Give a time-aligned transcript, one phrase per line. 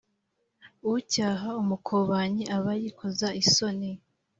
[0.93, 3.91] Ucyaha umukobanyi aba yikoza isoni